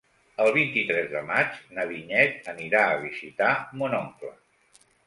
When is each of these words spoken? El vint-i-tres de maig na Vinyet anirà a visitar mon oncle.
El 0.45 0.47
vint-i-tres 0.55 1.09
de 1.11 1.21
maig 1.27 1.59
na 1.77 1.85
Vinyet 1.91 2.51
anirà 2.57 2.85
a 2.87 2.99
visitar 3.07 3.53
mon 3.83 3.99
oncle. 4.05 4.35